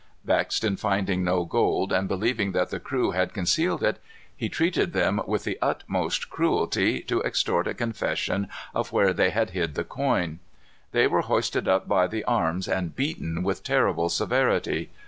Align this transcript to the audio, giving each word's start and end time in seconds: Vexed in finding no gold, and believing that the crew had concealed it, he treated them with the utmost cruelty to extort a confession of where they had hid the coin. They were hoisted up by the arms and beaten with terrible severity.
Vexed 0.25 0.63
in 0.63 0.77
finding 0.77 1.23
no 1.23 1.45
gold, 1.45 1.91
and 1.93 2.07
believing 2.07 2.53
that 2.53 2.71
the 2.71 2.79
crew 2.79 3.11
had 3.11 3.35
concealed 3.35 3.83
it, 3.83 3.99
he 4.35 4.49
treated 4.49 4.93
them 4.93 5.21
with 5.27 5.43
the 5.43 5.59
utmost 5.61 6.27
cruelty 6.27 7.01
to 7.01 7.21
extort 7.23 7.67
a 7.67 7.75
confession 7.75 8.47
of 8.73 8.91
where 8.91 9.13
they 9.13 9.29
had 9.29 9.51
hid 9.51 9.75
the 9.75 9.83
coin. 9.83 10.39
They 10.91 11.05
were 11.05 11.21
hoisted 11.21 11.67
up 11.67 11.87
by 11.87 12.07
the 12.07 12.23
arms 12.23 12.67
and 12.67 12.95
beaten 12.95 13.43
with 13.43 13.61
terrible 13.63 14.09
severity. 14.09 14.89